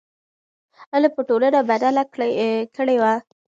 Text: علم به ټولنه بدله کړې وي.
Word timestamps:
علم 0.93 1.11
به 1.15 1.21
ټولنه 1.29 1.59
بدله 1.69 2.03
کړې 2.77 2.95
وي. 3.01 3.13